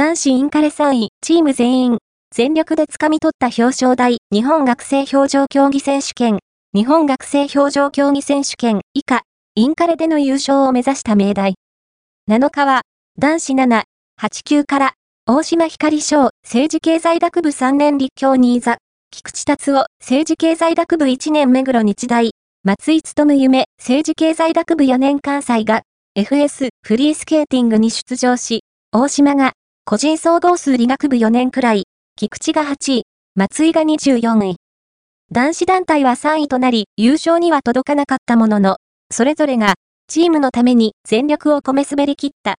[0.00, 1.98] 男子インカレ3位、チーム全員、
[2.34, 6.38] 全力で掴み取った表彰台、日本学生表情競技選手権、
[6.74, 9.24] 日本学生表情競技選手権以下、
[9.56, 11.54] インカレでの優勝を目指した命題。
[12.30, 12.80] 7日は、
[13.18, 13.82] 男子7、
[14.18, 14.92] 8級から、
[15.26, 18.78] 大島光翔、政治経済学部3年立教新座、
[19.10, 22.30] 菊池達夫、政治経済学部1年目黒日大、
[22.64, 25.82] 松井務夢、政治経済学部4年関西が、
[26.16, 28.62] FS フリースケーティングに出場し、
[28.92, 29.52] 大島が、
[29.90, 33.02] 個人総合数理学部4年くらい、菊池が8位、
[33.34, 34.54] 松井が24位。
[35.32, 38.76] 男子団体は3位となり、優勝には届かなかったものの、
[39.10, 39.74] それぞれが、
[40.06, 42.48] チームのために全力を込め滑り切った。